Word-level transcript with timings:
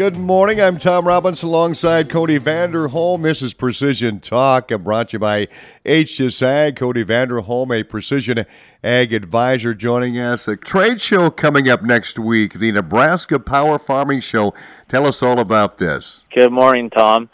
Good 0.00 0.16
morning. 0.16 0.62
I'm 0.62 0.78
Tom 0.78 1.06
Robbins 1.06 1.42
alongside 1.42 2.08
Cody 2.08 2.38
Vanderholm. 2.38 3.20
This 3.20 3.42
is 3.42 3.52
Precision 3.52 4.18
Talk, 4.18 4.68
brought 4.68 5.10
to 5.10 5.16
you 5.16 5.18
by 5.18 5.46
HTS 5.84 6.40
Ag. 6.40 6.76
Cody 6.76 7.04
Vanderholm, 7.04 7.78
a 7.78 7.82
Precision 7.82 8.46
Ag 8.82 9.12
advisor, 9.12 9.74
joining 9.74 10.16
us. 10.16 10.48
A 10.48 10.56
trade 10.56 11.02
show 11.02 11.28
coming 11.28 11.68
up 11.68 11.82
next 11.82 12.18
week, 12.18 12.54
the 12.54 12.72
Nebraska 12.72 13.38
Power 13.38 13.78
Farming 13.78 14.20
Show. 14.20 14.54
Tell 14.88 15.04
us 15.04 15.22
all 15.22 15.38
about 15.38 15.76
this. 15.76 16.24
Good 16.32 16.50
morning, 16.50 16.88
Tom. 16.88 17.28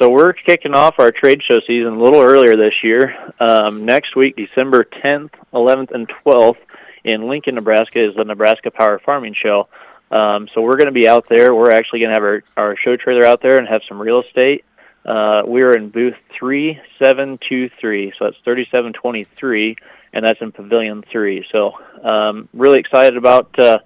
So 0.00 0.10
we're 0.10 0.32
kicking 0.32 0.74
off 0.74 0.98
our 0.98 1.12
trade 1.12 1.40
show 1.44 1.60
season 1.60 1.92
a 1.92 2.02
little 2.02 2.20
earlier 2.20 2.56
this 2.56 2.82
year. 2.82 3.14
Um, 3.38 3.84
next 3.84 4.16
week, 4.16 4.34
December 4.34 4.82
10th, 4.82 5.34
11th, 5.54 5.92
and 5.92 6.08
12th 6.08 6.58
in 7.04 7.28
Lincoln, 7.28 7.54
Nebraska, 7.54 8.00
is 8.00 8.16
the 8.16 8.24
Nebraska 8.24 8.72
Power 8.72 8.98
Farming 8.98 9.34
Show. 9.34 9.68
Um, 10.10 10.48
so 10.54 10.62
we're 10.62 10.76
going 10.76 10.86
to 10.86 10.92
be 10.92 11.08
out 11.08 11.28
there. 11.28 11.54
We're 11.54 11.72
actually 11.72 12.00
going 12.00 12.10
to 12.10 12.14
have 12.14 12.22
our, 12.22 12.42
our 12.56 12.76
show 12.76 12.96
trailer 12.96 13.24
out 13.24 13.42
there 13.42 13.58
and 13.58 13.68
have 13.68 13.82
some 13.88 14.00
real 14.00 14.22
estate. 14.22 14.64
Uh, 15.04 15.42
we're 15.46 15.72
in 15.72 15.90
booth 15.90 16.16
3723, 16.38 18.12
so 18.18 18.26
that's 18.26 18.36
3723, 18.44 19.76
and 20.12 20.24
that's 20.24 20.40
in 20.40 20.52
Pavilion 20.52 21.02
3. 21.02 21.46
So 21.50 21.78
um, 22.02 22.48
really 22.52 22.78
excited 22.78 23.16
about 23.16 23.58
uh, 23.58 23.78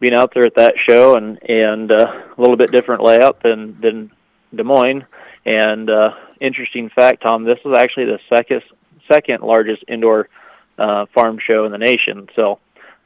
being 0.00 0.14
out 0.14 0.32
there 0.34 0.44
at 0.44 0.56
that 0.56 0.78
show 0.78 1.16
and, 1.16 1.38
and 1.48 1.90
uh, 1.90 2.22
a 2.36 2.40
little 2.40 2.56
bit 2.56 2.70
different 2.70 3.02
layout 3.02 3.42
than, 3.42 3.80
than 3.80 4.10
Des 4.54 4.62
Moines. 4.62 5.04
And 5.44 5.88
uh, 5.88 6.14
interesting 6.40 6.88
fact, 6.88 7.22
Tom, 7.22 7.44
this 7.44 7.58
is 7.64 7.76
actually 7.76 8.06
the 8.06 8.20
second, 8.28 8.62
second 9.08 9.42
largest 9.42 9.84
indoor 9.88 10.28
uh, 10.78 11.06
farm 11.06 11.38
show 11.38 11.64
in 11.64 11.72
the 11.72 11.78
nation. 11.78 12.28
So 12.36 12.58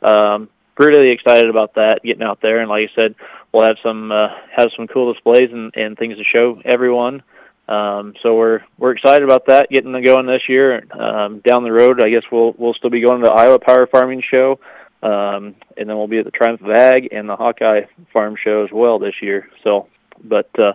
um, 0.02 0.48
really 0.78 1.10
excited 1.10 1.48
about 1.48 1.74
that, 1.74 2.02
getting 2.02 2.22
out 2.22 2.40
there, 2.40 2.60
and 2.60 2.68
like 2.68 2.90
I 2.90 2.94
said, 2.94 3.14
we'll 3.52 3.64
have 3.64 3.78
some 3.82 4.10
uh, 4.10 4.28
have 4.54 4.70
some 4.76 4.86
cool 4.86 5.12
displays 5.12 5.52
and, 5.52 5.72
and 5.76 5.96
things 5.96 6.16
to 6.16 6.24
show 6.24 6.60
everyone. 6.64 7.22
Um, 7.68 8.14
so 8.22 8.36
we're 8.36 8.62
we're 8.76 8.92
excited 8.92 9.22
about 9.22 9.46
that, 9.46 9.70
getting 9.70 9.92
going 10.02 10.26
this 10.26 10.48
year. 10.48 10.84
Um, 10.90 11.38
down 11.40 11.64
the 11.64 11.72
road, 11.72 12.02
I 12.02 12.10
guess 12.10 12.24
we'll 12.30 12.54
we'll 12.58 12.74
still 12.74 12.90
be 12.90 13.00
going 13.00 13.20
to 13.20 13.26
the 13.26 13.32
Iowa 13.32 13.58
Power 13.58 13.86
Farming 13.86 14.20
Show, 14.20 14.58
um, 15.02 15.54
and 15.76 15.88
then 15.88 15.96
we'll 15.96 16.08
be 16.08 16.18
at 16.18 16.24
the 16.24 16.30
Triumph 16.30 16.60
of 16.60 16.70
Ag 16.70 17.08
and 17.12 17.28
the 17.28 17.36
Hawkeye 17.36 17.82
Farm 18.12 18.36
Show 18.36 18.64
as 18.64 18.72
well 18.72 18.98
this 18.98 19.22
year. 19.22 19.48
So, 19.62 19.88
but 20.22 20.50
uh, 20.58 20.74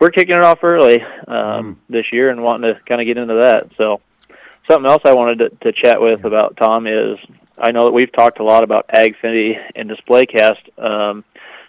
we're 0.00 0.10
kicking 0.10 0.36
it 0.36 0.42
off 0.42 0.64
early 0.64 1.02
um, 1.02 1.06
mm. 1.28 1.76
this 1.88 2.12
year 2.12 2.30
and 2.30 2.42
wanting 2.42 2.74
to 2.74 2.80
kind 2.80 3.00
of 3.00 3.06
get 3.06 3.18
into 3.18 3.34
that. 3.34 3.68
So, 3.76 4.00
something 4.68 4.90
else 4.90 5.02
I 5.04 5.12
wanted 5.12 5.38
to, 5.38 5.48
to 5.70 5.72
chat 5.72 6.00
with 6.00 6.24
about 6.24 6.56
Tom 6.56 6.88
is 6.88 7.18
I 7.56 7.70
know 7.72 7.84
that 7.84 7.92
we've 7.92 8.10
talked 8.10 8.40
a 8.40 8.44
lot 8.44 8.64
about 8.64 8.88
AgFinity 8.88 9.60
and 9.74 9.90
DisplayCast, 9.90 10.78
um, 10.78 11.24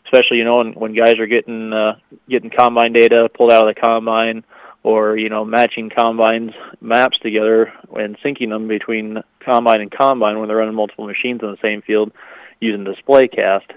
especially 0.06 0.38
you 0.38 0.44
know 0.44 0.58
when, 0.58 0.74
when 0.74 0.94
guys 0.94 1.20
are 1.20 1.28
getting 1.28 1.74
uh, 1.74 1.98
getting 2.30 2.50
combine 2.50 2.94
data 2.94 3.30
pulled 3.30 3.52
out 3.52 3.68
of 3.68 3.76
the 3.76 3.80
combine, 3.80 4.44
or 4.84 5.16
you 5.16 5.30
know 5.30 5.46
matching 5.46 5.90
combines 5.90 6.54
maps 6.82 7.18
together 7.20 7.74
and 7.96 8.18
syncing 8.20 8.50
them 8.50 8.68
between 8.68 9.24
combine 9.40 9.82
and 9.82 9.92
combine 9.92 10.40
when 10.40 10.48
they're 10.48 10.58
running 10.58 10.76
multiple 10.76 11.06
machines 11.06 11.42
in 11.44 11.52
the 11.52 11.58
same 11.62 11.82
field 11.82 12.12
using 12.60 12.86
DisplayCast. 12.86 13.72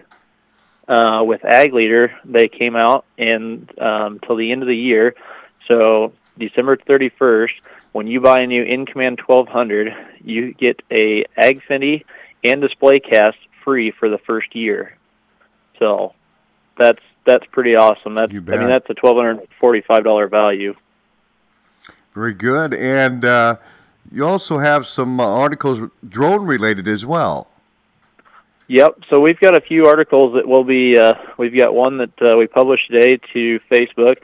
Uh, 0.86 1.22
with 1.22 1.44
Ag 1.44 1.74
Leader, 1.74 2.16
they 2.24 2.48
came 2.48 2.74
out 2.74 3.04
and 3.18 3.70
um, 3.78 4.18
till 4.20 4.36
the 4.36 4.50
end 4.50 4.62
of 4.62 4.68
the 4.68 4.76
year, 4.76 5.14
so 5.66 6.14
December 6.38 6.78
31st 6.78 7.50
when 7.92 8.06
you 8.06 8.20
buy 8.20 8.40
a 8.40 8.46
new 8.46 8.64
InCommand 8.64 9.20
1200, 9.26 9.94
you 10.24 10.54
get 10.54 10.82
a 10.90 11.24
AgFinity 11.36 12.04
and 12.44 12.62
DisplayCast 12.62 13.34
free 13.64 13.90
for 13.90 14.08
the 14.08 14.18
first 14.18 14.54
year. 14.54 14.96
So 15.78 16.14
that's 16.76 17.00
that's 17.26 17.44
pretty 17.46 17.76
awesome. 17.76 18.14
That's 18.14 18.32
I 18.32 18.34
mean 18.34 18.68
that's 18.68 18.88
a 18.88 18.94
twelve 18.94 19.16
hundred 19.16 19.46
forty-five 19.60 20.04
dollar 20.04 20.28
value. 20.28 20.74
Very 22.14 22.34
good, 22.34 22.74
and 22.74 23.24
uh, 23.24 23.56
you 24.10 24.24
also 24.26 24.58
have 24.58 24.86
some 24.86 25.20
uh, 25.20 25.26
articles 25.26 25.80
drone 26.08 26.46
related 26.46 26.88
as 26.88 27.04
well. 27.04 27.48
Yep. 28.68 29.00
So 29.08 29.20
we've 29.20 29.38
got 29.38 29.56
a 29.56 29.60
few 29.60 29.86
articles 29.86 30.34
that 30.34 30.46
will 30.46 30.64
be. 30.64 30.98
Uh, 30.98 31.14
we've 31.38 31.56
got 31.56 31.74
one 31.74 31.98
that 31.98 32.22
uh, 32.22 32.36
we 32.36 32.46
published 32.46 32.90
today 32.90 33.18
to 33.32 33.60
Facebook, 33.70 34.16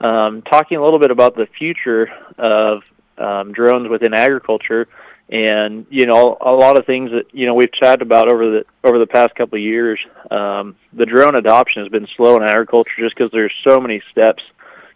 um, 0.00 0.42
talking 0.42 0.78
a 0.78 0.82
little 0.82 0.98
bit 0.98 1.10
about 1.10 1.36
the 1.36 1.46
future 1.46 2.10
of 2.38 2.82
um, 3.18 3.52
drones 3.52 3.88
within 3.88 4.14
agriculture, 4.14 4.88
and 5.28 5.86
you 5.90 6.06
know 6.06 6.36
a 6.40 6.52
lot 6.52 6.78
of 6.78 6.86
things 6.86 7.10
that 7.10 7.34
you 7.34 7.46
know 7.46 7.54
we've 7.54 7.72
chatted 7.72 8.02
about 8.02 8.28
over 8.28 8.50
the 8.50 8.66
over 8.84 8.98
the 8.98 9.06
past 9.06 9.34
couple 9.34 9.56
of 9.56 9.62
years. 9.62 10.00
Um, 10.30 10.76
the 10.92 11.06
drone 11.06 11.34
adoption 11.34 11.82
has 11.82 11.90
been 11.90 12.06
slow 12.16 12.36
in 12.36 12.42
agriculture 12.42 12.92
just 12.98 13.16
because 13.16 13.30
there's 13.32 13.54
so 13.64 13.80
many 13.80 14.02
steps, 14.10 14.42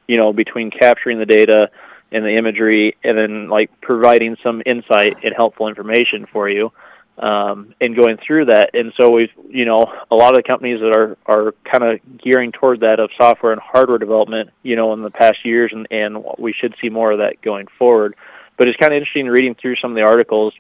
you 0.06 0.16
know, 0.16 0.32
between 0.32 0.70
capturing 0.70 1.18
the 1.18 1.26
data 1.26 1.70
and 2.12 2.24
the 2.24 2.36
imagery, 2.36 2.96
and 3.02 3.16
then 3.16 3.48
like 3.48 3.70
providing 3.80 4.36
some 4.42 4.62
insight 4.66 5.18
and 5.24 5.34
helpful 5.34 5.68
information 5.68 6.26
for 6.26 6.48
you 6.48 6.72
um, 7.18 7.74
and 7.80 7.96
going 7.96 8.18
through 8.18 8.46
that. 8.46 8.70
And 8.74 8.92
so 8.96 9.10
we've, 9.10 9.32
you 9.48 9.64
know, 9.64 9.92
a 10.10 10.14
lot 10.14 10.34
of 10.34 10.36
the 10.36 10.42
companies 10.42 10.80
that 10.80 10.92
are 10.92 11.16
are 11.26 11.54
kind 11.64 11.84
of 11.84 12.18
gearing 12.18 12.52
toward 12.52 12.80
that 12.80 13.00
of 13.00 13.10
software 13.16 13.52
and 13.52 13.60
hardware 13.60 13.98
development, 13.98 14.50
you 14.62 14.76
know, 14.76 14.92
in 14.92 15.02
the 15.02 15.10
past 15.10 15.44
years, 15.44 15.72
and 15.72 15.86
and 15.90 16.24
we 16.38 16.52
should 16.52 16.74
see 16.80 16.88
more 16.88 17.12
of 17.12 17.18
that 17.18 17.40
going 17.40 17.66
forward. 17.78 18.14
But 18.56 18.68
it's 18.68 18.78
kind 18.78 18.92
of 18.92 18.96
interesting 18.96 19.26
reading 19.26 19.54
through 19.54 19.76
some 19.76 19.90
of 19.90 19.96
the 19.96 20.02
articles 20.02 20.54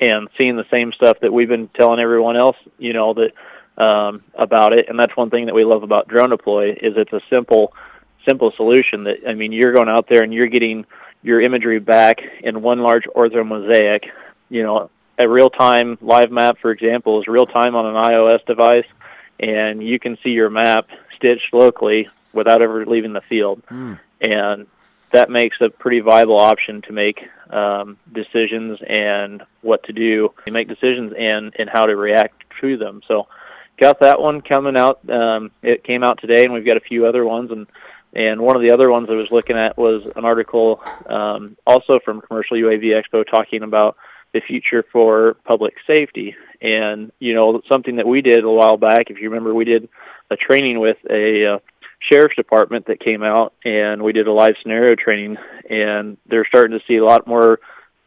and 0.00 0.28
seeing 0.36 0.56
the 0.56 0.66
same 0.70 0.92
stuff 0.92 1.20
that 1.20 1.32
we've 1.32 1.48
been 1.48 1.68
telling 1.68 2.00
everyone 2.00 2.36
else, 2.36 2.56
you 2.78 2.92
know, 2.92 3.14
that 3.14 3.32
um, 3.82 4.22
about 4.34 4.72
it. 4.72 4.88
And 4.88 4.98
that's 4.98 5.16
one 5.16 5.30
thing 5.30 5.46
that 5.46 5.54
we 5.54 5.64
love 5.64 5.82
about 5.82 6.08
Drone 6.08 6.30
Deploy 6.30 6.72
is 6.72 6.96
it's 6.96 7.12
a 7.12 7.20
simple, 7.30 7.72
simple 8.26 8.52
solution. 8.52 9.04
That 9.04 9.18
I 9.26 9.34
mean, 9.34 9.52
you're 9.52 9.72
going 9.72 9.88
out 9.88 10.08
there 10.08 10.22
and 10.22 10.32
you're 10.32 10.48
getting 10.48 10.86
your 11.22 11.40
imagery 11.40 11.78
back 11.78 12.20
in 12.40 12.62
one 12.62 12.80
large 12.80 13.04
ortho 13.04 13.46
mosaic, 13.46 14.10
you 14.48 14.62
know, 14.62 14.90
a 15.18 15.28
real-time 15.28 15.98
live 16.00 16.30
map, 16.30 16.56
for 16.58 16.70
example, 16.70 17.20
is 17.20 17.28
real-time 17.28 17.74
on 17.76 17.84
an 17.84 17.94
iOS 17.94 18.44
device, 18.46 18.86
and 19.38 19.82
you 19.82 19.98
can 19.98 20.16
see 20.22 20.30
your 20.30 20.48
map 20.48 20.88
stitched 21.14 21.52
locally 21.52 22.08
without 22.32 22.62
ever 22.62 22.86
leaving 22.86 23.12
the 23.12 23.20
field. 23.20 23.62
Mm. 23.66 23.98
And 24.22 24.66
that 25.12 25.30
makes 25.30 25.60
a 25.60 25.70
pretty 25.70 26.00
viable 26.00 26.38
option 26.38 26.82
to 26.82 26.92
make 26.92 27.28
um, 27.50 27.96
decisions 28.12 28.78
and 28.86 29.42
what 29.60 29.82
to 29.84 29.92
do, 29.92 30.32
make 30.46 30.68
decisions 30.68 31.12
and, 31.16 31.54
and 31.58 31.68
how 31.68 31.86
to 31.86 31.96
react 31.96 32.44
to 32.60 32.76
them. 32.76 33.02
So 33.06 33.26
got 33.76 34.00
that 34.00 34.20
one 34.20 34.40
coming 34.42 34.76
out. 34.76 35.08
Um, 35.10 35.50
it 35.62 35.82
came 35.82 36.04
out 36.04 36.20
today, 36.20 36.44
and 36.44 36.52
we've 36.52 36.64
got 36.64 36.76
a 36.76 36.80
few 36.80 37.06
other 37.06 37.24
ones. 37.24 37.50
And 37.50 37.66
and 38.12 38.40
one 38.40 38.56
of 38.56 38.62
the 38.62 38.72
other 38.72 38.90
ones 38.90 39.08
I 39.08 39.14
was 39.14 39.30
looking 39.30 39.56
at 39.56 39.78
was 39.78 40.02
an 40.16 40.24
article 40.24 40.82
um, 41.06 41.56
also 41.64 42.00
from 42.00 42.20
Commercial 42.20 42.56
UAV 42.56 43.00
Expo 43.00 43.24
talking 43.24 43.62
about 43.62 43.96
the 44.32 44.40
future 44.40 44.84
for 44.92 45.34
public 45.44 45.74
safety. 45.86 46.34
And 46.60 47.12
you 47.18 47.34
know, 47.34 47.62
something 47.68 47.96
that 47.96 48.06
we 48.06 48.20
did 48.20 48.44
a 48.44 48.50
while 48.50 48.76
back, 48.76 49.10
if 49.10 49.20
you 49.20 49.30
remember, 49.30 49.54
we 49.54 49.64
did 49.64 49.88
a 50.28 50.36
training 50.36 50.78
with 50.80 50.98
a 51.08 51.46
uh, 51.46 51.58
sheriff's 52.00 52.34
department 52.34 52.86
that 52.86 52.98
came 53.00 53.22
out, 53.22 53.54
and 53.64 54.02
we 54.02 54.12
did 54.12 54.26
a 54.26 54.32
live 54.32 54.56
scenario 54.60 54.94
training. 54.94 55.36
And 55.68 56.16
they're 56.26 56.46
starting 56.46 56.76
to 56.78 56.84
see 56.86 56.96
a 56.96 57.04
lot 57.04 57.26
more, 57.26 57.60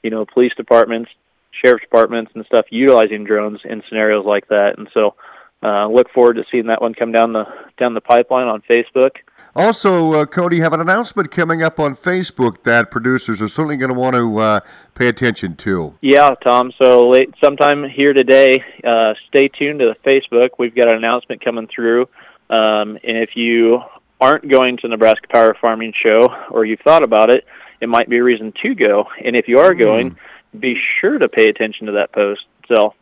you 0.03 0.09
know, 0.09 0.25
police 0.25 0.53
departments, 0.55 1.09
sheriff's 1.51 1.83
departments, 1.83 2.31
and 2.35 2.45
stuff 2.45 2.65
utilizing 2.69 3.23
drones 3.23 3.61
in 3.63 3.83
scenarios 3.87 4.25
like 4.25 4.49
that. 4.49 4.77
And 4.77 4.89
so, 4.93 5.15
uh, 5.63 5.87
look 5.87 6.09
forward 6.11 6.33
to 6.33 6.43
seeing 6.51 6.67
that 6.67 6.81
one 6.81 6.93
come 6.93 7.13
down 7.13 7.31
the 7.31 7.45
down 7.77 7.93
the 7.93 8.01
pipeline 8.01 8.47
on 8.47 8.61
Facebook. 8.69 9.17
Also, 9.55 10.13
uh, 10.13 10.25
Cody, 10.25 10.59
have 10.59 10.73
an 10.73 10.81
announcement 10.81 11.31
coming 11.31 11.61
up 11.61 11.79
on 11.79 11.95
Facebook 11.95 12.63
that 12.63 12.91
producers 12.91 13.41
are 13.41 13.47
certainly 13.47 13.77
going 13.77 13.93
to 13.93 13.97
want 13.97 14.15
to 14.15 14.37
uh, 14.39 14.59
pay 14.95 15.07
attention 15.07 15.55
to. 15.57 15.95
Yeah, 16.01 16.33
Tom. 16.43 16.73
So 16.77 17.07
late, 17.07 17.33
sometime 17.41 17.87
here 17.87 18.13
today, 18.13 18.63
uh, 18.83 19.13
stay 19.27 19.47
tuned 19.47 19.79
to 19.79 19.93
the 19.93 20.09
Facebook. 20.09 20.49
We've 20.57 20.75
got 20.75 20.89
an 20.89 20.95
announcement 20.95 21.43
coming 21.43 21.67
through, 21.67 22.09
um, 22.53 22.99
and 23.03 23.17
if 23.17 23.35
you 23.35 23.81
aren't 24.21 24.47
going 24.47 24.77
to 24.77 24.87
Nebraska 24.87 25.27
Power 25.27 25.55
Farming 25.59 25.93
Show 25.93 26.31
or 26.51 26.65
you've 26.65 26.81
thought 26.81 27.01
about 27.01 27.31
it, 27.31 27.47
it 27.81 27.89
might 27.89 28.07
be 28.07 28.17
a 28.17 28.23
reason 28.23 28.51
to 28.61 28.75
go. 28.75 29.07
And 29.23 29.35
if 29.35 29.47
you 29.47 29.57
are 29.59 29.73
mm. 29.73 29.79
going, 29.79 30.15
be 30.57 30.75
sure 30.75 31.17
to 31.17 31.27
pay 31.27 31.49
attention 31.49 31.87
to 31.87 31.93
that 31.93 32.11
post. 32.11 32.45
So 32.67 32.93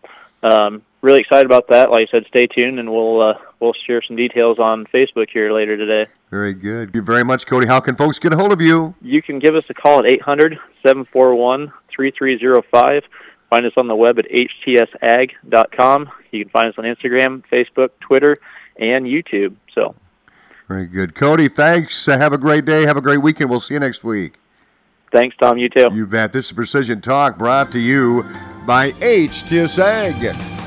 um, 0.42 0.84
really 1.02 1.20
excited 1.20 1.46
about 1.46 1.68
that. 1.68 1.92
Like 1.92 2.08
I 2.08 2.12
said, 2.12 2.28
stay 2.28 2.48
tuned, 2.48 2.80
and 2.80 2.90
we'll 2.90 3.22
uh, 3.22 3.38
we'll 3.60 3.74
share 3.74 4.02
some 4.02 4.16
details 4.16 4.58
on 4.58 4.86
Facebook 4.86 5.30
here 5.30 5.52
later 5.52 5.76
today. 5.76 6.10
Very 6.30 6.54
good. 6.54 6.88
Thank 6.88 6.96
you 6.96 7.02
very 7.02 7.26
much, 7.26 7.46
Cody. 7.46 7.68
How 7.68 7.82
can 7.82 7.96
folks 7.96 8.20
get 8.20 8.32
a 8.32 8.38
hold 8.38 8.54
of 8.54 8.62
you? 8.62 8.96
You 9.02 9.22
can 9.22 9.40
give 9.40 9.56
us 9.56 9.66
a 9.70 9.74
call 9.74 10.00
at 10.00 10.06
800-741-3305. 10.86 13.04
Find 13.50 13.66
us 13.66 13.74
on 13.76 13.90
the 13.90 13.98
web 13.98 14.18
at 14.18 14.32
htsag.com. 14.32 16.10
You 16.32 16.46
can 16.46 16.52
find 16.52 16.70
us 16.70 16.76
on 16.78 16.86
Instagram, 16.86 17.44
Facebook, 17.52 17.90
Twitter, 18.00 18.38
and 18.78 19.06
YouTube. 19.06 19.56
So. 19.74 19.96
Very 20.68 20.86
good. 20.86 21.16
Cody, 21.16 21.48
thanks. 21.48 22.08
Uh, 22.08 22.18
have 22.18 22.34
a 22.34 22.38
great 22.38 22.66
day. 22.66 22.84
Have 22.84 22.98
a 22.98 23.02
great 23.02 23.18
weekend. 23.18 23.50
We'll 23.50 23.60
see 23.60 23.74
you 23.74 23.80
next 23.80 24.04
week. 24.04 24.36
Thanks, 25.12 25.36
Tom. 25.42 25.58
You 25.58 25.68
too. 25.68 25.90
You 25.92 26.06
bet. 26.06 26.32
This 26.32 26.46
is 26.46 26.52
Precision 26.54 27.02
Talk 27.02 27.38
brought 27.38 27.72
to 27.74 27.80
you 27.80 28.26
by 28.66 28.92
HTS 28.92 29.78
Ag. 29.80 30.61